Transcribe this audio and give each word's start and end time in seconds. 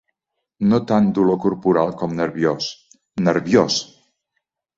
No 0.69 0.77
tant 0.91 1.11
dolor 1.17 1.37
corporal 1.43 1.93
com 1.99 2.15
nerviós, 2.21 2.71
nerviós! 3.29 3.79